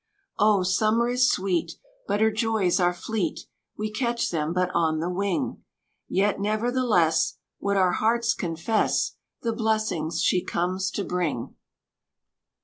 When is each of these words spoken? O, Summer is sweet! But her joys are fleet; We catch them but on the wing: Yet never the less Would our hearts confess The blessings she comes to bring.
O, 0.39 0.63
Summer 0.63 1.09
is 1.09 1.29
sweet! 1.29 1.73
But 2.07 2.21
her 2.21 2.31
joys 2.31 2.79
are 2.79 2.91
fleet; 2.91 3.41
We 3.77 3.91
catch 3.91 4.31
them 4.31 4.51
but 4.51 4.71
on 4.73 4.99
the 4.99 5.11
wing: 5.11 5.63
Yet 6.07 6.39
never 6.39 6.71
the 6.71 6.83
less 6.83 7.35
Would 7.59 7.77
our 7.77 7.91
hearts 7.93 8.33
confess 8.33 9.15
The 9.43 9.53
blessings 9.53 10.19
she 10.23 10.43
comes 10.43 10.89
to 10.89 11.03
bring. 11.03 11.53